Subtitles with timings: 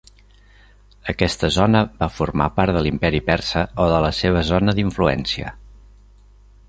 [1.11, 5.55] Aquesta zona va formar part de l'imperi persa o de la seva zona d'influència.